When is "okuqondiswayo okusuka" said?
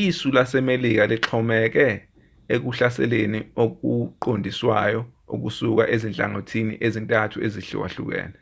3.62-5.84